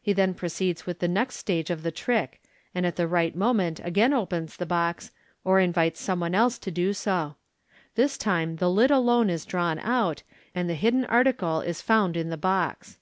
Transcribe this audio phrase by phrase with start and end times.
[0.00, 2.40] He then proceeds with the next stage of the trick,
[2.76, 5.10] and at the right moment again opens the box,
[5.42, 7.34] or invites some one else to do so.
[7.96, 10.22] This time the lid alone is drawn out,
[10.54, 12.98] and tht> hidden article is found in the box.